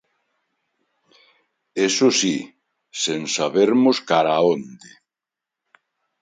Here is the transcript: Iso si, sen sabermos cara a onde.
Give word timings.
Iso 1.87 2.07
si, 2.19 2.35
sen 3.01 3.21
sabermos 3.37 3.97
cara 4.09 4.31
a 4.35 4.41
onde. 4.55 4.89